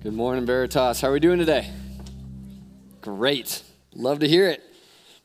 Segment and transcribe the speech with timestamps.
[0.00, 1.00] Good morning, Veritas.
[1.00, 1.68] How are we doing today?
[3.00, 3.64] Great.
[3.96, 4.62] Love to hear it.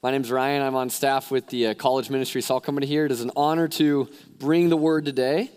[0.02, 0.64] My name's Ryan.
[0.64, 3.06] I'm on staff with the uh, college ministry, I'll come here.
[3.06, 4.10] It is an honor to
[4.40, 5.52] bring the word today.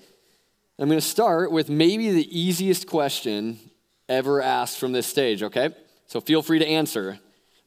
[0.78, 3.58] I'm going to start with maybe the easiest question
[4.06, 5.70] ever asked from this stage, okay?
[6.08, 7.18] So feel free to answer.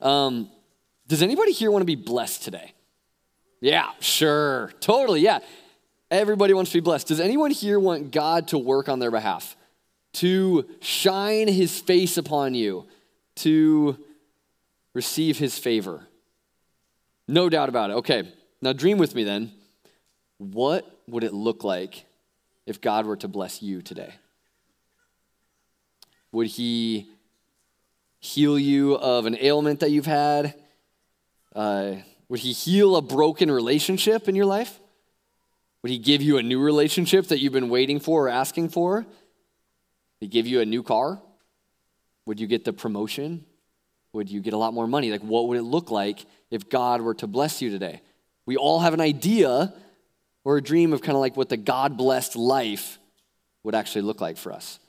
[0.01, 0.51] Um,
[1.07, 2.73] does anybody here want to be blessed today?
[3.59, 4.71] Yeah, sure.
[4.81, 5.39] Totally, yeah.
[6.11, 7.07] Everybody wants to be blessed.
[7.07, 9.55] Does anyone here want God to work on their behalf?
[10.13, 12.87] To shine his face upon you,
[13.37, 13.97] to
[14.93, 16.07] receive his favor?
[17.27, 17.93] No doubt about it.
[17.93, 19.51] Okay, now dream with me then.
[20.39, 22.05] What would it look like
[22.65, 24.13] if God were to bless you today?
[26.31, 27.09] Would he
[28.19, 30.55] heal you of an ailment that you've had?
[31.55, 31.95] Uh,
[32.27, 34.79] would he heal a broken relationship in your life?
[35.81, 39.05] Would he give you a new relationship that you've been waiting for or asking for?
[40.19, 41.21] He give you a new car?
[42.25, 43.45] Would you get the promotion?
[44.13, 45.11] Would you get a lot more money?
[45.11, 48.01] Like, what would it look like if God were to bless you today?
[48.45, 49.73] We all have an idea
[50.43, 52.97] or a dream of kind of like what the God blessed life
[53.63, 54.79] would actually look like for us.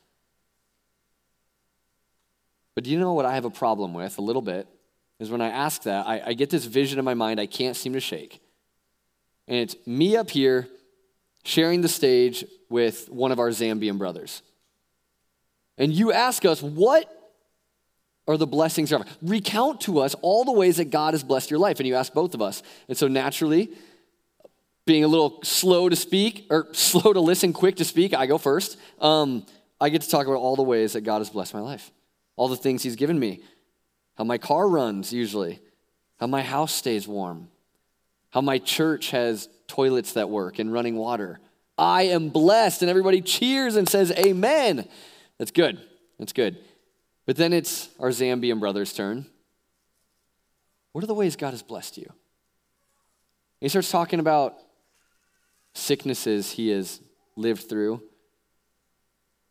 [2.74, 4.66] But do you know what I have a problem with a little bit?
[5.18, 7.76] Is when I ask that, I, I get this vision in my mind I can't
[7.76, 8.40] seem to shake.
[9.48, 10.68] And it's me up here
[11.44, 14.42] sharing the stage with one of our Zambian brothers.
[15.80, 17.12] And you ask us, what
[18.30, 21.58] are the blessings of Recount to us all the ways that God has blessed your
[21.58, 21.80] life.
[21.80, 22.62] And you ask both of us.
[22.88, 23.70] And so naturally,
[24.86, 28.38] being a little slow to speak, or slow to listen, quick to speak, I go
[28.38, 28.78] first.
[29.00, 29.44] Um,
[29.80, 31.90] I get to talk about all the ways that God has blessed my life,
[32.36, 33.42] all the things He's given me,
[34.16, 35.60] how my car runs usually,
[36.20, 37.48] how my house stays warm,
[38.30, 41.40] how my church has toilets that work and running water.
[41.76, 44.86] I am blessed, and everybody cheers and says, Amen.
[45.40, 45.80] That's good.
[46.18, 46.58] That's good.
[47.24, 49.24] But then it's our Zambian brother's turn.
[50.92, 52.12] What are the ways God has blessed you?
[53.58, 54.58] He starts talking about
[55.72, 57.00] sicknesses he has
[57.36, 58.02] lived through,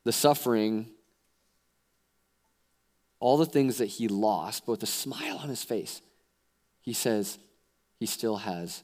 [0.04, 0.92] the suffering,
[3.20, 6.04] all the things that he lost, but with a smile on his face,
[6.82, 7.40] he says
[8.00, 8.84] he still has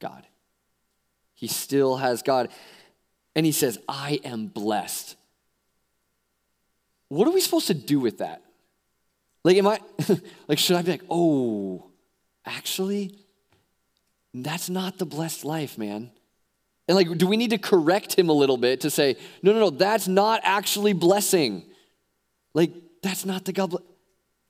[0.00, 0.26] God.
[1.34, 2.48] He still has God.
[3.36, 5.16] And he says, I am blessed.
[7.14, 8.42] What are we supposed to do with that?
[9.44, 9.78] Like, am I,
[10.48, 11.84] like, should I be like, oh,
[12.44, 13.14] actually,
[14.32, 16.10] that's not the blessed life, man?
[16.88, 19.60] And like, do we need to correct him a little bit to say, no, no,
[19.60, 21.62] no, that's not actually blessing?
[22.52, 23.76] Like, that's not the God.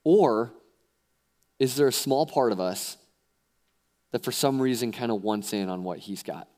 [0.02, 0.50] Or
[1.58, 2.96] is there a small part of us
[4.12, 6.48] that for some reason kind of wants in on what he's got?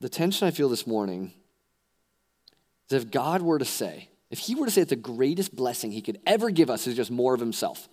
[0.00, 1.34] The tension I feel this morning
[2.90, 5.92] is if God were to say, if he were to say that the greatest blessing
[5.92, 7.88] he could ever give us is just more of himself,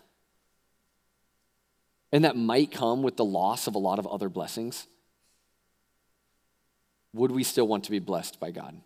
[2.11, 4.87] and that might come with the loss of a lot of other blessings,
[7.13, 8.79] would we still want to be blessed by God?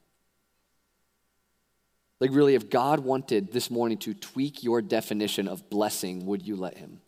[2.19, 6.55] Like, really, if God wanted this morning to tweak your definition of blessing, would you
[6.55, 7.01] let him?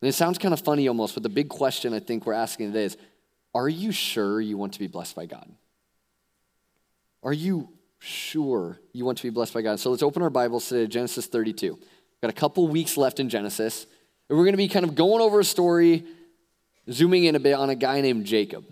[0.00, 2.72] And it sounds kind of funny almost, but the big question I think we're asking
[2.72, 2.96] today is
[3.54, 5.48] are you sure you want to be blessed by God?
[7.24, 7.70] Are you
[8.00, 9.80] sure you want to be blessed by God?
[9.80, 11.72] So let's open our Bibles today Genesis 32.
[11.72, 11.80] We've
[12.20, 13.86] got a couple weeks left in Genesis,
[14.28, 16.04] and we're going to be kind of going over a story,
[16.90, 18.66] zooming in a bit on a guy named Jacob.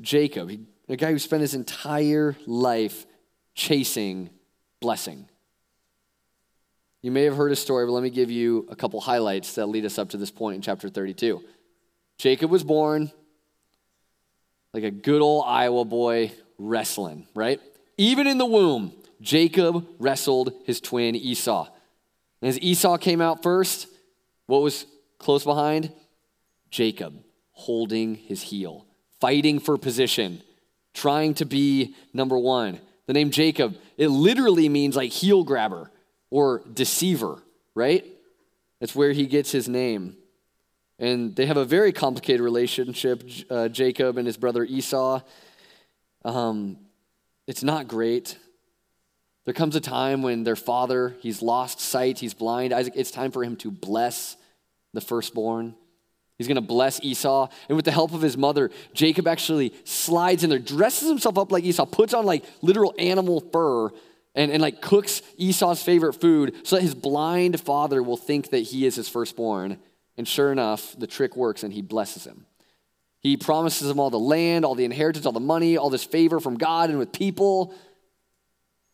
[0.00, 0.48] Jacob,
[0.88, 3.04] a guy who spent his entire life
[3.56, 4.30] chasing
[4.80, 5.28] blessing.
[7.02, 9.66] You may have heard his story, but let me give you a couple highlights that
[9.66, 11.42] lead us up to this point in chapter 32.
[12.16, 13.10] Jacob was born
[14.72, 17.60] like a good old Iowa boy wrestling, right?
[17.96, 21.68] Even in the womb, Jacob wrestled his twin Esau.
[22.40, 23.86] And as Esau came out first,
[24.46, 24.86] what was
[25.18, 25.92] close behind?
[26.70, 27.22] Jacob
[27.52, 28.86] holding his heel,
[29.20, 30.42] fighting for position,
[30.94, 32.80] trying to be number one.
[33.06, 35.90] The name Jacob, it literally means like heel grabber
[36.30, 37.42] or deceiver,
[37.74, 38.04] right?
[38.80, 40.16] That's where he gets his name.
[40.98, 45.20] And they have a very complicated relationship, uh, Jacob and his brother Esau.
[46.24, 46.78] Um,
[47.46, 48.38] it's not great.
[49.44, 52.72] There comes a time when their father, he's lost sight, he's blind.
[52.72, 54.36] Isaac, it's time for him to bless
[54.92, 55.74] the firstborn.
[56.38, 57.48] He's going to bless Esau.
[57.68, 61.50] And with the help of his mother, Jacob actually slides in there, dresses himself up
[61.50, 63.90] like Esau, puts on like literal animal fur,
[64.34, 68.60] and, and like cooks Esau's favorite food so that his blind father will think that
[68.60, 69.78] he is his firstborn
[70.16, 72.46] and sure enough, the trick works and he blesses him.
[73.20, 76.40] He promises him all the land, all the inheritance, all the money, all this favor
[76.40, 77.74] from God and with people.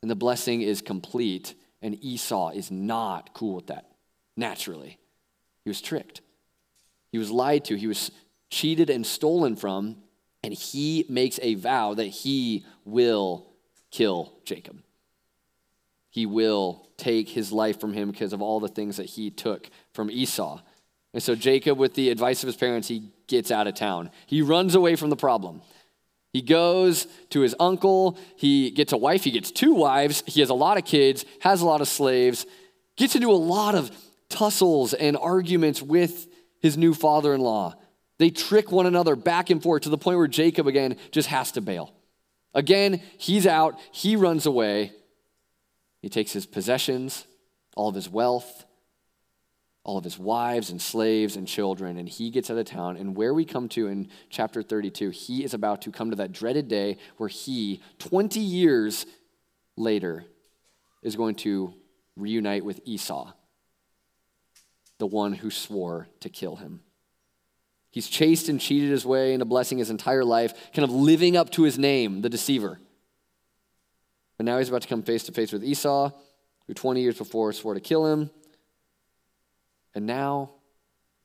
[0.03, 1.55] And the blessing is complete.
[1.81, 3.91] And Esau is not cool with that,
[4.37, 4.99] naturally.
[5.65, 6.21] He was tricked,
[7.11, 8.11] he was lied to, he was
[8.51, 9.97] cheated and stolen from.
[10.45, 13.49] And he makes a vow that he will
[13.91, 14.81] kill Jacob.
[16.11, 19.69] He will take his life from him because of all the things that he took
[19.93, 20.61] from Esau.
[21.15, 24.11] And so Jacob, with the advice of his parents, he gets out of town.
[24.27, 25.63] He runs away from the problem.
[26.33, 28.19] He goes to his uncle.
[28.37, 29.25] He gets a wife.
[29.25, 30.23] He gets two wives.
[30.27, 32.47] He has a lot of kids, has a lot of slaves,
[32.97, 33.91] gets into a lot of
[34.29, 36.29] tussles and arguments with
[36.61, 37.75] his new father in law.
[38.19, 41.53] They trick one another back and forth to the point where Jacob, again, just has
[41.53, 41.95] to bail.
[42.53, 43.79] Again, he's out.
[43.93, 44.93] He runs away.
[46.03, 47.27] He takes his possessions,
[47.77, 48.65] all of his wealth,
[49.89, 52.99] all of his wives and slaves and children, and he gets out of town.
[52.99, 56.31] And where we come to in chapter 32, he is about to come to that
[56.31, 59.07] dreaded day where he, 20 years
[59.79, 60.27] later,
[61.03, 61.73] is going to
[62.17, 63.33] reunite with Esau,
[64.99, 66.81] the one who swore to kill him.
[67.91, 71.49] He's chased and cheated his way into blessing his entire life, kind of living up
[71.53, 72.79] to his name, the deceiver.
[74.37, 76.11] But now he's about to come face to face with Esau,
[76.67, 78.29] who 20 years before swore to kill him.
[79.99, 80.51] And now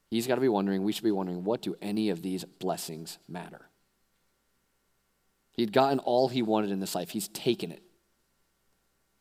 [0.10, 3.20] he's got to be wondering, we should be wondering, what do any of these blessings
[3.28, 3.70] matter?
[5.52, 7.84] He'd gotten all he wanted in this life, he's taken it.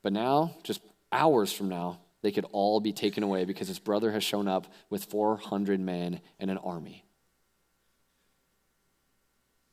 [0.02, 0.80] But now, just
[1.12, 4.72] hours from now, they could all be taken away because his brother has shown up
[4.88, 7.04] with 400 men and an army.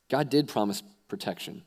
[0.09, 1.63] God did promise protection.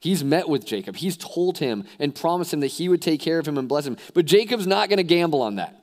[0.00, 0.96] He's met with Jacob.
[0.96, 3.86] He's told him and promised him that he would take care of him and bless
[3.86, 3.98] him.
[4.14, 5.78] But Jacob's not going to gamble on that.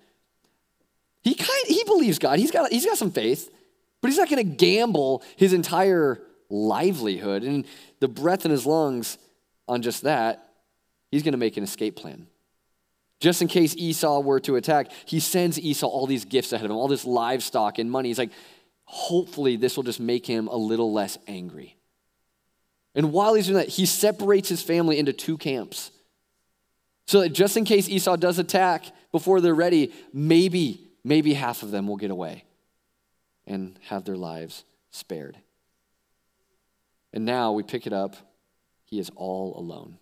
[1.24, 2.40] He kind he believes God.
[2.40, 3.50] He's got he's got some faith,
[4.02, 7.66] but he's not going to gamble his entire livelihood and
[8.00, 9.18] the breath in his lungs
[9.68, 10.46] on just that.
[11.12, 12.28] He's going to make an escape plan.
[13.20, 16.72] Just in case Esau were to attack, he sends Esau all these gifts ahead of
[16.72, 18.10] him, all this livestock and money.
[18.10, 18.32] He's like,
[18.86, 21.76] hopefully, this will just make him a little less angry.
[22.96, 25.92] And while he's doing that, he separates his family into two camps.
[27.08, 31.72] So that just in case Esau does attack before they're ready, maybe, maybe half of
[31.72, 32.44] them will get away
[33.46, 35.38] and have their lives spared.
[37.14, 38.16] And now we pick it up.
[38.86, 39.98] He is all alone.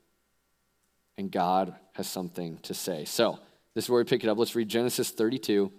[1.18, 3.06] And God has something to say.
[3.06, 3.40] So,
[3.74, 4.38] this is where we pick it up.
[4.38, 5.72] Let's read Genesis 32,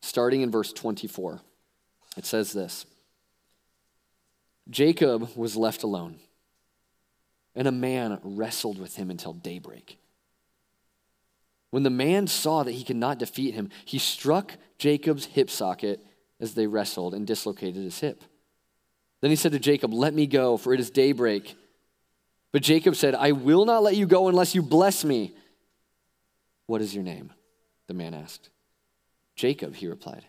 [0.00, 1.40] starting in verse 24.
[2.16, 2.86] It says this
[4.68, 6.18] Jacob was left alone
[7.54, 9.98] and a man wrestled with him until daybreak.
[11.76, 16.02] When the man saw that he could not defeat him, he struck Jacob's hip socket
[16.40, 18.24] as they wrestled and dislocated his hip.
[19.20, 21.54] Then he said to Jacob, Let me go, for it is daybreak.
[22.50, 25.34] But Jacob said, I will not let you go unless you bless me.
[26.64, 27.30] What is your name?
[27.88, 28.48] The man asked.
[29.34, 30.24] Jacob, he replied.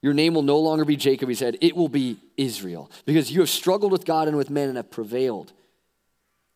[0.00, 1.56] Your name will no longer be Jacob, he said.
[1.60, 4.92] It will be Israel, because you have struggled with God and with men and have
[4.92, 5.52] prevailed.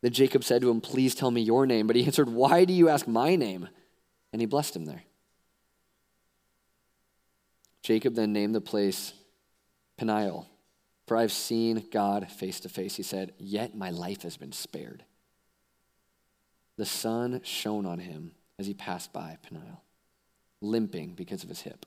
[0.04, 1.86] Then Jacob said to him, Please tell me your name.
[1.86, 3.70] But he answered, Why do you ask my name?
[4.34, 5.02] And he blessed him there.
[7.82, 9.14] Jacob then named the place
[9.96, 10.46] Peniel,
[11.06, 12.96] for I've seen God face to face.
[12.96, 15.04] He said, Yet my life has been spared.
[16.76, 19.80] The sun shone on him as he passed by Peniel,
[20.60, 21.86] limping because of his hip.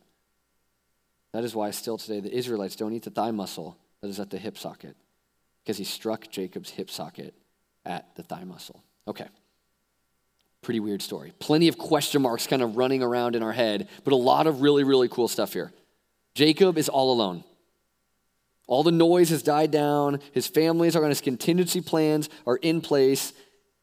[1.34, 4.32] That is why still today the Israelites don't eat the thigh muscle that is at
[4.32, 4.96] the hip socket,
[5.64, 7.36] because he struck Jacob's hip socket
[7.88, 8.84] at the thigh muscle.
[9.08, 9.28] Okay.
[10.62, 11.34] Pretty weird story.
[11.40, 14.62] Plenty of question marks kind of running around in our head, but a lot of
[14.62, 15.72] really, really cool stuff here.
[16.36, 17.44] Jacob is all alone.
[18.68, 20.20] All the noise has died down.
[20.34, 23.32] His families are on his contingency plans are in place,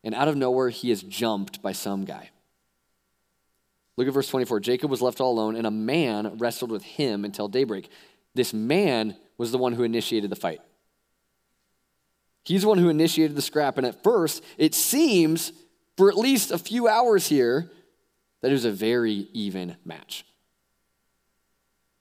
[0.05, 2.31] and out of nowhere, he is jumped by some guy.
[3.97, 4.61] Look at verse 24.
[4.61, 7.89] Jacob was left all alone, and a man wrestled with him until daybreak.
[8.35, 10.61] This man was the one who initiated the fight.
[12.45, 13.79] He's the one who initiated the scrap.
[13.79, 15.53] And at first, it seems
[15.97, 17.71] for at least a few hours here
[18.43, 20.27] that it was a very even match.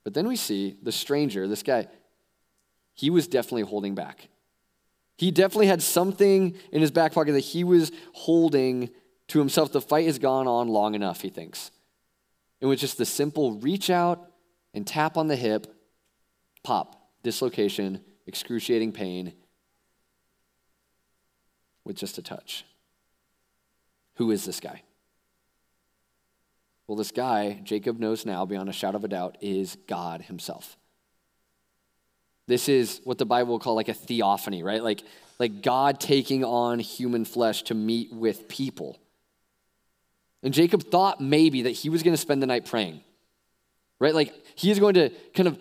[0.03, 1.87] But then we see the stranger, this guy,
[2.93, 4.27] he was definitely holding back.
[5.17, 8.89] He definitely had something in his back pocket that he was holding
[9.29, 9.71] to himself.
[9.71, 11.71] The fight has gone on long enough, he thinks.
[12.59, 14.31] It was just the simple reach out
[14.73, 15.67] and tap on the hip,
[16.63, 19.33] pop, dislocation, excruciating pain,
[21.85, 22.65] with just a touch.
[24.15, 24.83] Who is this guy?
[26.87, 30.77] Well, this guy, Jacob knows now beyond a shadow of a doubt, is God himself.
[32.45, 34.83] This is what the Bible will call like a theophany, right?
[34.83, 35.03] Like,
[35.39, 38.99] like God taking on human flesh to meet with people.
[40.43, 43.01] And Jacob thought maybe that he was going to spend the night praying,
[43.99, 44.13] right?
[44.13, 45.57] Like he is going to kind of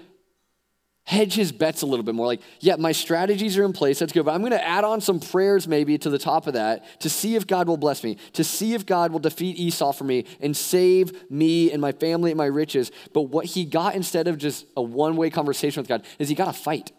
[1.05, 2.27] hedge his bets a little bit more.
[2.27, 3.99] Like, yeah, my strategies are in place.
[3.99, 4.25] That's good.
[4.25, 7.11] But I'm going to add on some prayers maybe to the top of that to
[7.11, 10.25] see if God will bless me, to see if God will defeat Esau for me
[10.41, 12.93] and save me and my family and my riches.
[13.13, 16.35] But what he got instead of just a one way conversation with God is he
[16.35, 16.93] got a fight.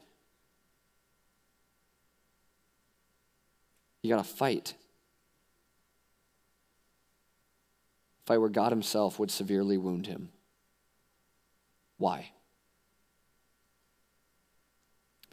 [4.02, 4.74] He got a fight.
[8.26, 10.30] fight where God himself would severely wound him.
[11.98, 12.32] Why?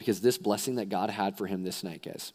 [0.01, 2.33] Because this blessing that God had for him this night, guys,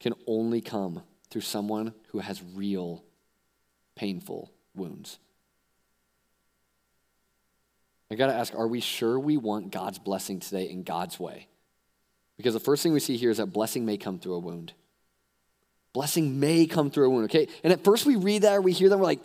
[0.00, 1.00] can only come
[1.30, 3.02] through someone who has real,
[3.96, 5.18] painful wounds.
[8.10, 11.48] I got to ask are we sure we want God's blessing today in God's way?
[12.36, 14.74] Because the first thing we see here is that blessing may come through a wound.
[15.94, 17.48] Blessing may come through a wound, okay?
[17.64, 19.24] And at first we read that or we hear that, we're like,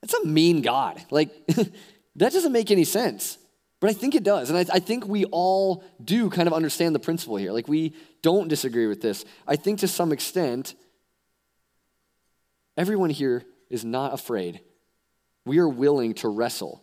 [0.00, 1.00] that's a mean God.
[1.12, 3.38] Like, that doesn't make any sense.
[3.84, 4.48] But I think it does.
[4.48, 7.52] And I, I, think we all do kind of understand the principle here.
[7.52, 9.26] Like, we don't disagree with this.
[9.46, 10.74] I think to some extent,
[12.78, 14.62] everyone here is not afraid.
[15.44, 16.82] We are willing to wrestle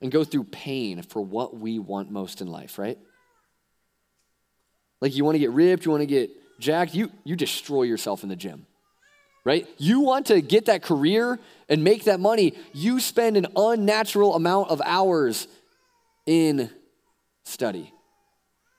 [0.00, 2.98] and go through pain for what we want most in life, right?
[5.00, 6.30] Like, you want to get ripped, you want to get
[6.60, 8.64] Jack, you, you destroy yourself in the gym,
[9.42, 9.66] right?
[9.76, 14.70] You want to get that career and make that money, you spend an unnatural amount
[14.70, 15.48] of hours
[16.28, 16.70] in
[17.44, 17.90] study.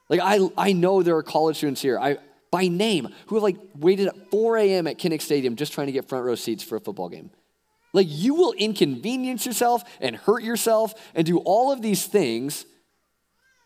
[0.07, 2.17] Like, I, I know there are college students here, I,
[2.51, 4.85] by name, who have like waited at 4 a.m.
[4.85, 7.31] at Kinnick Stadium just trying to get front row seats for a football game.
[7.91, 12.65] Like, you will inconvenience yourself and hurt yourself and do all of these things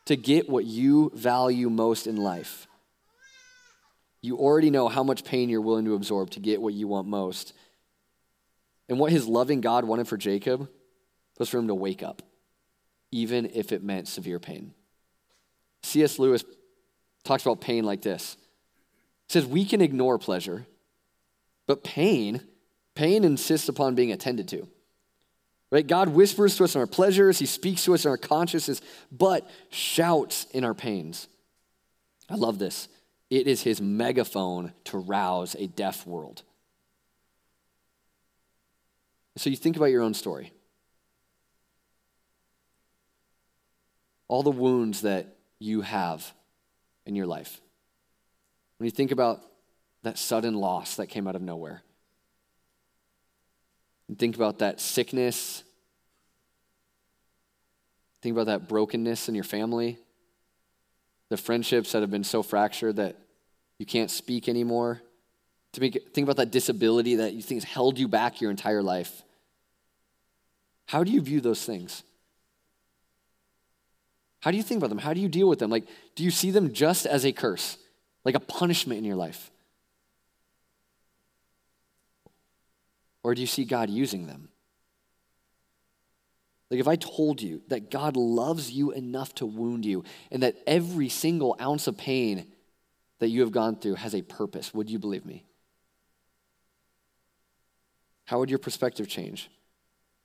[0.06, 2.68] to get what you value most in life.
[4.22, 7.08] You already know how much pain you're willing to absorb to get what you want
[7.08, 7.52] most.
[8.88, 10.70] And what his loving God wanted for Jacob
[11.38, 12.22] was for him to wake up,
[13.14, 14.74] even if it meant severe pain.
[15.84, 16.18] C.S.
[16.18, 16.44] Lewis
[17.24, 18.38] talks about pain like this.
[19.28, 20.66] He says, We can ignore pleasure,
[21.68, 22.42] but pain,
[22.96, 24.68] pain insists upon being attended to.
[25.72, 25.86] Right?
[25.86, 29.50] God whispers to us in our pleasures, He speaks to us in our consciousness, but
[29.70, 31.28] shouts in our pains.
[32.30, 32.88] I love this.
[33.30, 36.44] It is his megaphone to rouse a deaf world.
[39.38, 40.53] So you think about your own story.
[44.34, 45.28] All the wounds that
[45.60, 46.34] you have
[47.06, 47.62] in your life.
[48.78, 49.44] When you think about
[50.02, 51.84] that sudden loss that came out of nowhere,
[54.08, 55.64] and think about that sickness,
[58.24, 60.00] think about that brokenness in your family,
[61.30, 63.16] the friendships that have been so fractured that
[63.78, 65.00] you can't speak anymore.
[65.74, 69.22] To think about that disability that you think has held you back your entire life.
[70.88, 72.02] How do you view those things?
[74.44, 74.98] How do you think about them?
[74.98, 75.70] How do you deal with them?
[75.70, 75.86] Like,
[76.16, 77.78] do you see them just as a curse,
[78.26, 79.50] like a punishment in your life?
[83.24, 84.50] Or do you see God using them?
[86.70, 90.58] Like, if I told you that God loves you enough to wound you, and that
[90.68, 92.46] every single ounce of pain
[93.20, 95.46] that you have gone through has a purpose, would you believe me?
[98.26, 99.50] How would your perspective change?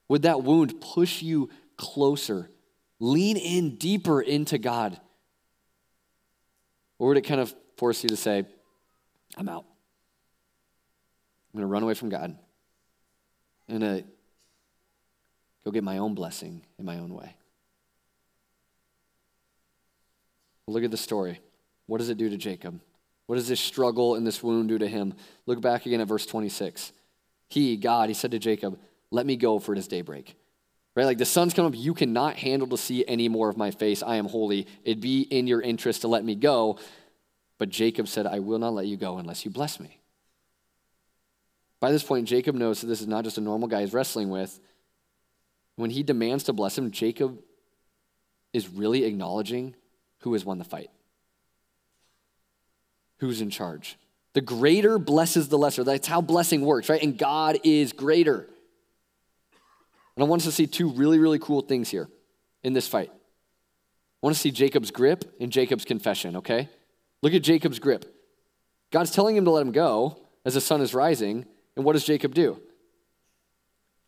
[0.09, 2.51] Would that wound push you closer,
[3.01, 4.99] lean in deeper into God?
[6.99, 8.45] Or would it kind of force you to say,
[9.37, 9.65] I'm out?
[11.53, 12.37] I'm going to run away from God.
[13.69, 14.09] I'm going to
[15.65, 17.35] go get my own blessing in my own way.
[20.69, 21.41] look at the story.
[21.87, 22.81] What does it do to Jacob?
[23.27, 25.15] What does this struggle and this wound do to him?
[25.47, 26.93] Look back again at verse 26.
[27.49, 28.79] He, God, he said to Jacob,
[29.11, 30.37] Let me go, for it is daybreak.
[30.99, 31.05] Right?
[31.05, 34.03] Like the sun's come up, you cannot handle to see any more of my face.
[34.03, 34.67] I am holy.
[34.83, 36.77] It'd be in your interest to let me go.
[37.57, 40.01] But Jacob said, I will not let you go unless you bless me.
[41.79, 44.29] By this point, Jacob knows that this is not just a normal guy he's wrestling
[44.29, 44.59] with.
[45.77, 47.39] When he demands to bless him, Jacob
[48.53, 49.77] is really acknowledging
[50.23, 50.91] who has won the fight
[53.19, 53.97] who's in charge.
[54.33, 55.85] The greater blesses the lesser.
[55.85, 57.01] That's how blessing works, right?
[57.01, 58.49] And God is greater.
[60.19, 62.09] And I want us to see two really, really cool things here
[62.65, 63.09] in this fight.
[63.13, 66.69] I want to see Jacob's grip and Jacob's confession, okay?
[67.23, 68.05] Look at Jacob's grip.
[68.91, 71.47] God's telling him to let him go as the sun is rising.
[71.77, 72.61] And what does Jacob do?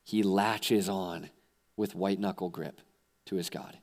[0.02, 1.30] He latches on
[1.76, 2.80] with white knuckle grip
[3.26, 3.78] to his God.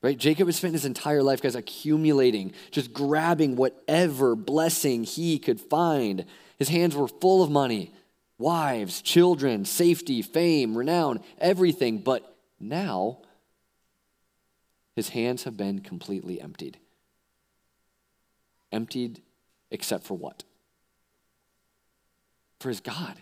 [0.00, 0.16] Right?
[0.16, 6.24] Jacob has spent his entire life, guys, accumulating, just grabbing whatever blessing he could find.
[6.58, 7.92] His hands were full of money,
[8.38, 11.98] wives, children, safety, fame, renown, everything.
[11.98, 13.18] But now,
[14.96, 16.78] his hands have been completely emptied.
[18.72, 19.22] Emptied
[19.70, 20.44] except for what?
[22.60, 23.16] For his God.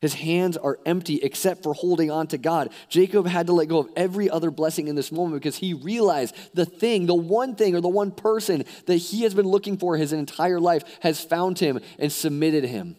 [0.00, 2.70] His hands are empty except for holding on to God.
[2.88, 6.36] Jacob had to let go of every other blessing in this moment because he realized
[6.54, 9.96] the thing, the one thing or the one person that he has been looking for
[9.96, 12.96] his entire life has found him and submitted him.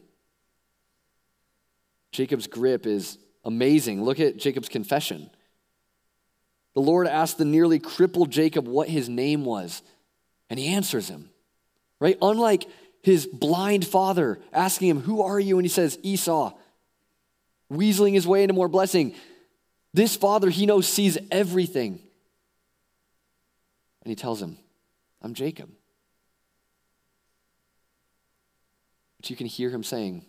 [2.11, 4.03] Jacob's grip is amazing.
[4.03, 5.29] Look at Jacob's confession.
[6.73, 9.81] The Lord asked the nearly crippled Jacob what his name was,
[10.49, 11.29] and he answers him.
[11.99, 12.17] Right?
[12.21, 12.65] Unlike
[13.01, 15.57] his blind father asking him, Who are you?
[15.57, 16.53] And he says, Esau
[17.71, 19.13] weaseling his way into more blessing.
[19.93, 21.99] This father, he knows, sees everything.
[24.03, 24.57] And he tells him,
[25.21, 25.69] I'm Jacob.
[29.17, 30.25] But you can hear him saying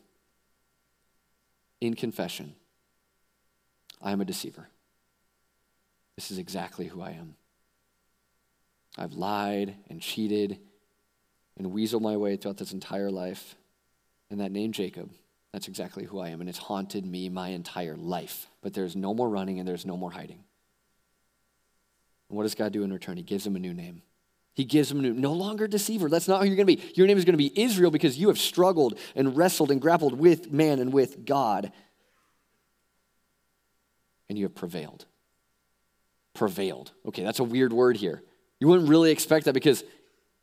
[1.81, 2.55] in confession,
[4.03, 4.69] I am a deceiver.
[6.17, 7.35] This is exactly who I am.
[8.99, 10.59] I've lied and cheated
[11.57, 13.55] and weaseled my way throughout this entire life.
[14.31, 15.11] And that name, Jacob,
[15.53, 18.47] that's exactly who I am, and it's haunted me my entire life.
[18.63, 20.45] But there's no more running and there's no more hiding.
[22.29, 23.17] And what does God do in return?
[23.17, 24.03] He gives him a new name.
[24.55, 26.09] He gives him no longer deceiver.
[26.09, 26.93] That's not who you're going to be.
[26.95, 30.19] Your name is going to be Israel because you have struggled and wrestled and grappled
[30.19, 31.73] with man and with God.
[34.29, 35.07] And you have prevailed.
[36.35, 36.93] Prevailed.
[37.07, 38.23] Okay, that's a weird word here.
[38.59, 39.85] You wouldn't really expect that because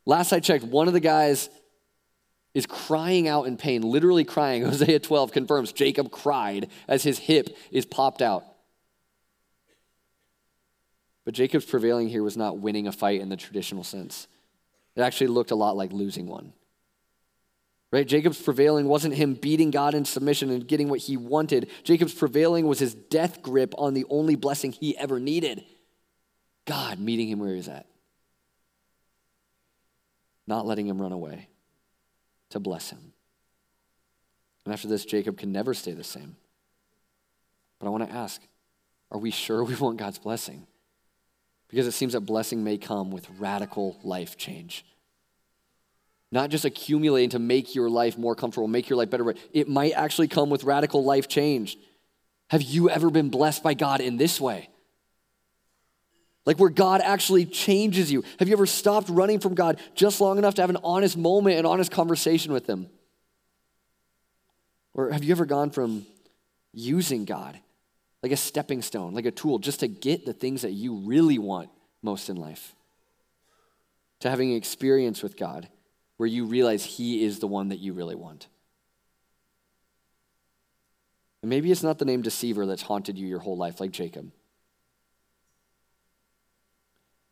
[0.04, 1.48] last I checked, one of the guys
[2.54, 4.62] is crying out in pain, literally crying.
[4.64, 8.44] Hosea 12 confirms Jacob cried as his hip is popped out.
[11.28, 14.28] But Jacob's prevailing here was not winning a fight in the traditional sense.
[14.96, 16.54] It actually looked a lot like losing one.
[17.92, 18.08] Right?
[18.08, 21.68] Jacob's prevailing wasn't him beating God in submission and getting what he wanted.
[21.84, 25.66] Jacob's prevailing was his death grip on the only blessing he ever needed
[26.64, 27.84] God meeting him where he's at,
[30.46, 31.50] not letting him run away
[32.48, 33.12] to bless him.
[34.64, 36.36] And after this, Jacob can never stay the same.
[37.78, 38.40] But I want to ask
[39.12, 40.66] are we sure we want God's blessing?
[41.68, 44.84] Because it seems that blessing may come with radical life change.
[46.30, 49.68] Not just accumulating to make your life more comfortable, make your life better, but it
[49.68, 51.78] might actually come with radical life change.
[52.50, 54.68] Have you ever been blessed by God in this way?
[56.44, 58.24] Like where God actually changes you.
[58.38, 61.58] Have you ever stopped running from God just long enough to have an honest moment,
[61.58, 62.88] an honest conversation with Him?
[64.94, 66.06] Or have you ever gone from
[66.72, 67.58] using God
[68.22, 71.38] like a stepping stone, like a tool, just to get the things that you really
[71.38, 71.70] want
[72.02, 72.74] most in life?
[74.20, 75.68] To having an experience with God
[76.16, 78.48] where you realize He is the one that you really want.
[81.42, 84.32] And maybe it's not the name deceiver that's haunted you your whole life, like Jacob.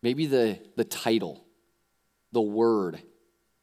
[0.02, 1.44] Maybe the, the title,
[2.30, 3.02] the word,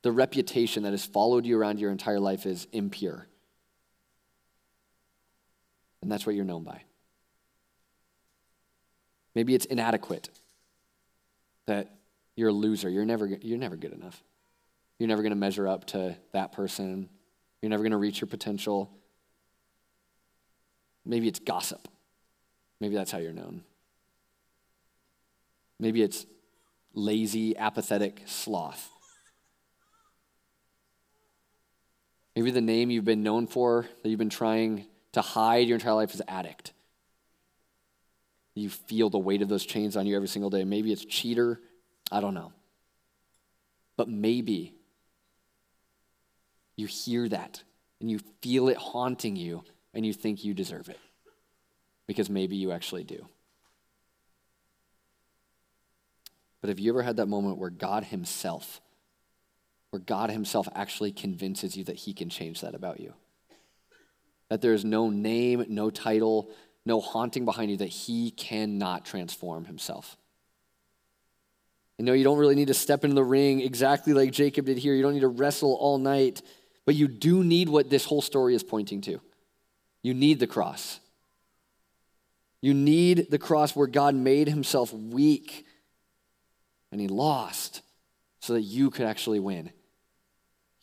[0.02, 3.28] the reputation that has followed you around your entire life is impure.
[6.02, 6.82] And that's what you're known by.
[9.36, 10.30] Maybe it's inadequate,
[11.66, 11.96] that
[12.36, 12.90] you're a loser.
[12.90, 14.24] You're never, you're never good enough.
[15.00, 17.10] You're never going to measure up to that person.
[17.62, 18.92] You're never going to reach your potential.
[21.06, 21.88] Maybe it's gossip.
[22.80, 23.64] Maybe that's how you're known.
[25.80, 26.26] Maybe it's
[26.94, 28.90] lazy, apathetic sloth.
[32.36, 35.94] Maybe the name you've been known for, that you've been trying to hide your entire
[35.94, 36.74] life, is addict.
[38.56, 40.64] You feel the weight of those chains on you every single day.
[40.64, 41.60] Maybe it's cheater.
[42.12, 42.54] I don't know.
[43.98, 44.76] But maybe
[46.76, 47.64] you hear that
[48.00, 49.64] and you feel it haunting you
[49.94, 51.00] and you think you deserve it.
[52.06, 53.28] Because maybe you actually do.
[56.62, 58.82] But have you ever had that moment where God Himself,
[59.90, 63.14] where God Himself actually convinces you that He can change that about you?
[64.50, 66.50] That there is no name, no title,
[66.86, 70.18] no haunting behind you that He cannot transform Himself.
[71.98, 74.78] And no, you don't really need to step into the ring exactly like Jacob did
[74.78, 74.94] here.
[74.94, 76.42] You don't need to wrestle all night,
[76.86, 79.22] but you do need what this whole story is pointing to.
[80.02, 81.00] You need the cross.
[82.62, 85.66] You need the cross where God made himself weak
[86.92, 87.82] and he lost
[88.40, 89.72] so that you could actually win.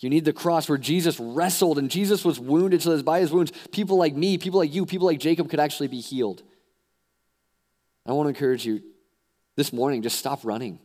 [0.01, 3.31] You need the cross where Jesus wrestled and Jesus was wounded so that by his
[3.31, 6.43] wounds, people like me, people like you, people like Jacob could actually be healed.
[8.07, 8.83] I want to encourage you
[9.57, 10.79] this morning, just stop running.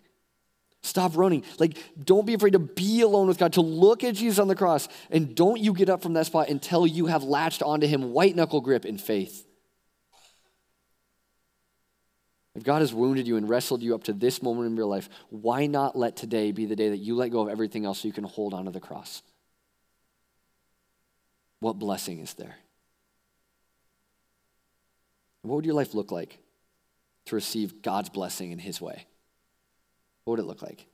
[0.84, 1.43] Stop running.
[1.58, 4.56] Like, don't be afraid to be alone with God, to look at Jesus on the
[4.56, 4.88] cross.
[5.10, 8.36] And don't you get up from that spot until you have latched onto Him, white
[8.36, 9.47] knuckle grip in faith.
[12.56, 15.10] If God has wounded you and wrestled you up to this moment in your life,
[15.30, 18.08] why not let today be the day that you let go of everything else so
[18.08, 19.22] you can hold onto the cross?
[21.60, 22.56] What blessing is there?
[25.41, 26.39] What would your life look like
[27.26, 29.06] to receive God's blessing in His way?
[30.24, 30.86] What would it look like?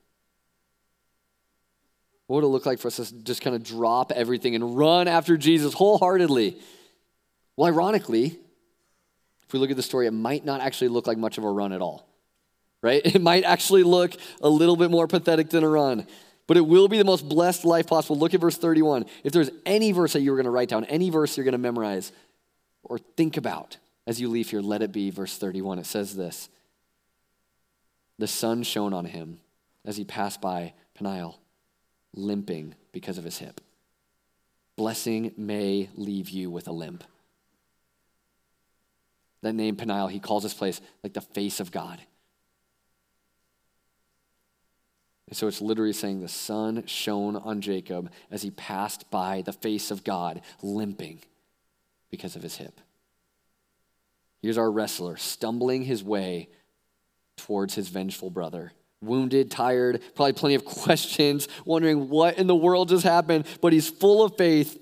[2.26, 5.06] What would it look like for us to just kind of drop everything and run
[5.06, 6.58] after Jesus wholeheartedly?
[7.56, 8.38] Well, ironically,
[9.52, 11.50] if we look at the story, it might not actually look like much of a
[11.50, 12.08] run at all,
[12.80, 13.02] right?
[13.14, 16.06] It might actually look a little bit more pathetic than a run,
[16.46, 18.16] but it will be the most blessed life possible.
[18.16, 19.04] Look at verse 31.
[19.24, 21.52] If there's any verse that you were going to write down, any verse you're going
[21.52, 22.12] to memorize
[22.82, 25.80] or think about as you leave here, let it be verse 31.
[25.80, 26.48] It says this
[28.18, 29.38] The sun shone on him
[29.84, 31.38] as he passed by Peniel,
[32.14, 33.60] limping because of his hip.
[34.76, 37.04] Blessing may leave you with a limp
[39.42, 42.00] that name Peniel, he calls this place like the face of God.
[45.28, 49.52] And so it's literally saying the sun shone on Jacob as he passed by the
[49.52, 51.20] face of God, limping
[52.10, 52.80] because of his hip.
[54.42, 56.48] Here's our wrestler stumbling his way
[57.36, 58.72] towards his vengeful brother.
[59.00, 63.88] Wounded, tired, probably plenty of questions, wondering what in the world just happened, but he's
[63.88, 64.78] full of faith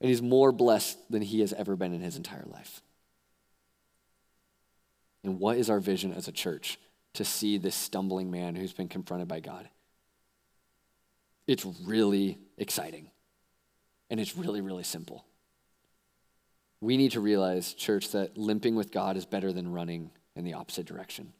[0.00, 2.82] and he's more blessed than he has ever been in his entire life.
[5.24, 6.78] And what is our vision as a church
[7.14, 9.68] to see this stumbling man who's been confronted by God?
[11.46, 13.10] It's really exciting.
[14.10, 15.24] And it's really, really simple.
[16.80, 20.54] We need to realize, church, that limping with God is better than running in the
[20.54, 21.32] opposite direction.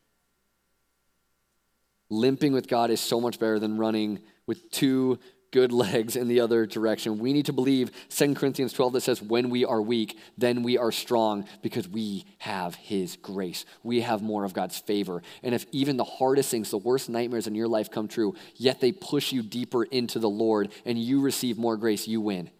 [2.08, 5.18] Limping with God is so much better than running with two
[5.54, 7.20] good legs in the other direction.
[7.20, 10.76] We need to believe 2 Corinthians 12 that says, when we are weak, then we
[10.78, 13.64] are strong because we have His grace.
[13.84, 15.22] We have more of God's favor.
[15.44, 18.80] And if even the hardest things, the worst nightmares in your life come true, yet
[18.80, 22.50] they push you deeper into the Lord and you receive more grace, you win.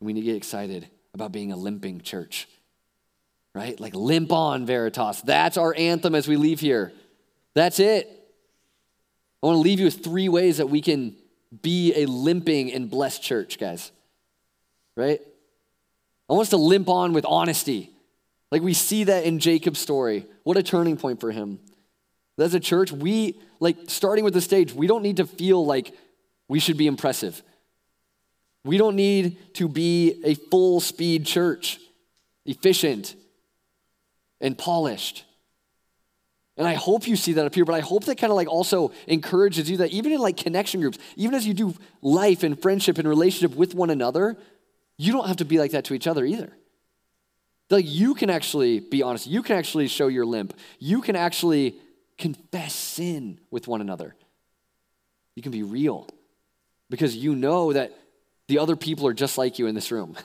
[0.00, 2.48] We need to get excited about being a limping church,
[3.54, 3.78] right?
[3.78, 5.20] Like limp on, Veritas.
[5.22, 6.92] That's our anthem as we leave here.
[7.54, 8.17] That's it.
[9.42, 11.16] I want to leave you with three ways that we can
[11.62, 13.92] be a limping and blessed church, guys.
[14.96, 15.20] Right?
[16.28, 17.90] I want us to limp on with honesty.
[18.50, 20.26] Like we see that in Jacob's story.
[20.42, 21.60] What a turning point for him.
[22.38, 25.92] As a church, we, like, starting with the stage, we don't need to feel like
[26.46, 27.42] we should be impressive.
[28.64, 31.80] We don't need to be a full speed church,
[32.46, 33.16] efficient
[34.40, 35.24] and polished.
[36.58, 38.48] And I hope you see that up here, but I hope that kind of like
[38.48, 42.60] also encourages you that even in like connection groups, even as you do life and
[42.60, 44.36] friendship and relationship with one another,
[44.96, 46.52] you don't have to be like that to each other either.
[47.70, 51.76] Like you can actually be honest, you can actually show your limp, you can actually
[52.18, 54.16] confess sin with one another.
[55.36, 56.08] You can be real
[56.90, 57.96] because you know that
[58.48, 60.16] the other people are just like you in this room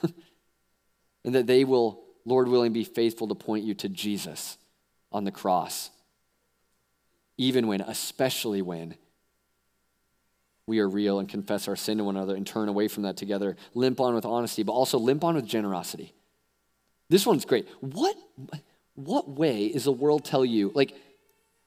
[1.24, 4.58] and that they will, Lord willing, be faithful to point you to Jesus
[5.12, 5.90] on the cross
[7.36, 8.94] even when, especially when,
[10.66, 13.16] we are real and confess our sin to one another and turn away from that
[13.16, 13.56] together.
[13.74, 16.14] Limp on with honesty, but also limp on with generosity.
[17.10, 17.68] This one's great.
[17.80, 18.16] What,
[18.94, 20.94] what way is the world tell you, like,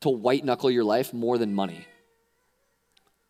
[0.01, 1.85] to white knuckle your life more than money?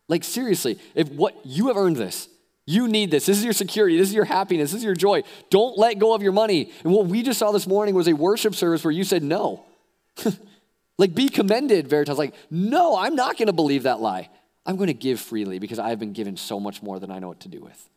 [0.08, 2.28] Like, seriously, if what you have earned this,
[2.64, 3.26] you need this.
[3.26, 3.98] This is your security.
[3.98, 4.72] This is your happiness.
[4.72, 5.22] This is your joy.
[5.50, 6.72] Don't let go of your money.
[6.82, 9.64] And what we just saw this morning was a worship service where you said no.
[10.98, 12.18] Like, be commended, Veritas.
[12.18, 14.28] Like, no, I'm not going to believe that lie.
[14.66, 17.20] I'm going to give freely because I have been given so much more than I
[17.20, 17.88] know what to do with.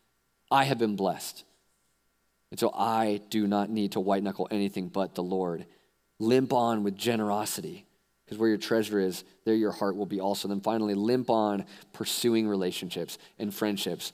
[0.50, 1.44] I have been blessed.
[2.52, 5.66] And so I do not need to white knuckle anything but the Lord.
[6.20, 7.86] Limp on with generosity
[8.26, 10.48] because where your treasure is, there your heart will be also.
[10.48, 14.14] Then finally, limp on pursuing relationships and friendships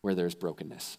[0.00, 0.98] where there's brokenness.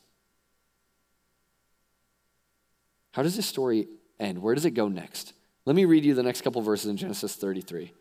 [3.11, 3.87] How does this story
[4.19, 4.41] end?
[4.41, 5.33] Where does it go next?
[5.65, 7.93] Let me read you the next couple verses in Genesis 33.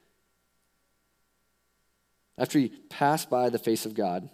[2.39, 4.31] After he passed by the face of God,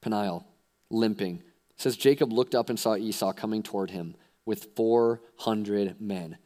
[0.00, 0.44] Peniel,
[0.90, 1.42] limping,
[1.76, 6.36] says Jacob looked up and saw Esau coming toward him with 400 men.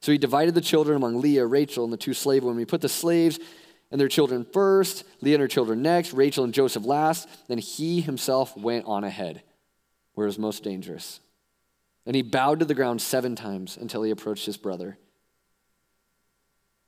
[0.00, 2.60] So he divided the children among Leah, Rachel, and the two slave women.
[2.60, 3.38] He put the slaves
[3.90, 7.28] and their children first, Leah and her children next, Rachel and Joseph last.
[7.48, 9.42] Then he himself went on ahead,
[10.14, 11.20] where it was most dangerous.
[12.04, 14.98] And he bowed to the ground seven times until he approached his brother.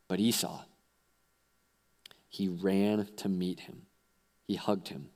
[0.09, 0.65] But Esau,
[2.29, 3.83] he ran to meet him.
[4.47, 5.11] He hugged him.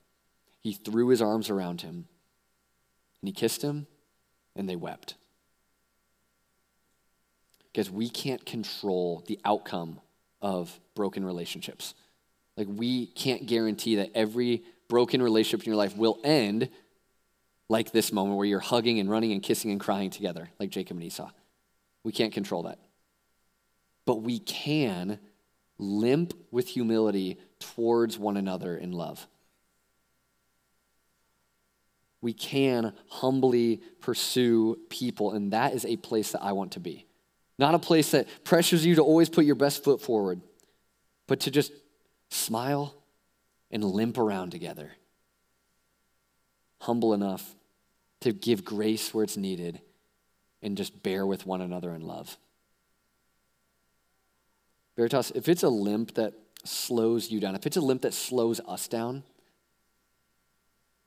[0.61, 2.07] He threw his arms around him.
[3.21, 3.87] And he kissed him,
[4.55, 5.17] and they wept.
[7.73, 10.01] Because we can't control the outcome
[10.41, 11.95] of broken relationships.
[12.57, 16.71] Like, we can't guarantee that every broken relationship in your life will end
[17.69, 20.97] like this moment where you're hugging and running and kissing and crying together, like Jacob
[20.97, 21.31] and Esau.
[22.03, 22.79] We can't control that.
[24.07, 25.19] But we can
[25.79, 29.27] limp with humility towards one another in love.
[32.21, 37.07] We can humbly pursue people, and that is a place that I want to be.
[37.59, 40.41] Not a place that pressures you to always put your best foot forward,
[41.27, 41.73] but to just
[42.31, 42.95] smile
[43.71, 44.93] and limp around together.
[46.81, 47.55] Humble enough
[48.21, 49.81] to give grace where it's needed
[50.63, 52.37] and just bear with one another in love.
[54.97, 58.61] Veritas, if it's a limp that slows you down, if it's a limp that slows
[58.67, 59.23] us down,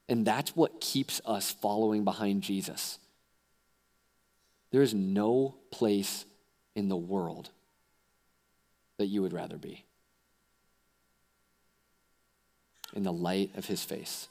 [0.08, 3.00] and that's what keeps us following behind Jesus,
[4.72, 6.26] there is no place
[6.76, 7.50] in the world
[8.98, 9.84] that you would rather be.
[12.94, 14.28] In the light of his face.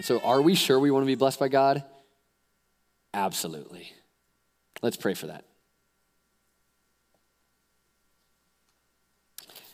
[0.00, 1.84] So, are we sure we want to be blessed by God?
[3.14, 3.92] Absolutely.
[4.82, 5.44] Let's pray for that.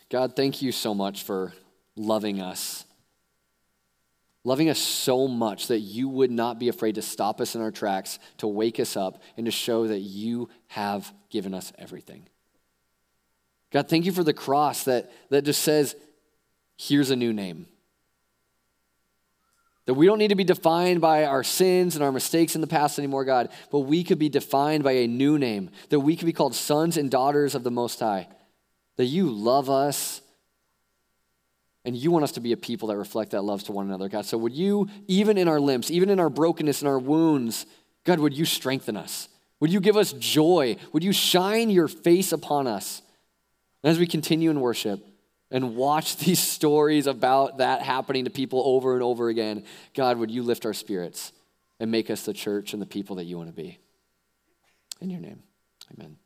[0.09, 1.53] God, thank you so much for
[1.95, 2.85] loving us.
[4.43, 7.71] Loving us so much that you would not be afraid to stop us in our
[7.71, 12.27] tracks, to wake us up, and to show that you have given us everything.
[13.71, 15.95] God, thank you for the cross that, that just says,
[16.77, 17.67] here's a new name.
[19.89, 22.67] That we don't need to be defined by our sins and our mistakes in the
[22.67, 25.71] past anymore, God, but we could be defined by a new name.
[25.89, 28.27] That we could be called sons and daughters of the Most High.
[28.97, 30.21] That you love us
[31.85, 34.09] and you want us to be a people that reflect that love to one another,
[34.09, 34.27] God.
[34.27, 37.65] So would you, even in our limps, even in our brokenness and our wounds,
[38.03, 39.27] God, would you strengthen us?
[39.59, 40.75] Would you give us joy?
[40.93, 43.01] Would you shine your face upon us
[43.81, 45.03] And as we continue in worship?
[45.51, 50.31] And watch these stories about that happening to people over and over again, God, would
[50.31, 51.31] you lift our spirits
[51.79, 53.79] and make us the church and the people that you want to be?
[55.01, 55.43] In your name,
[55.93, 56.17] amen.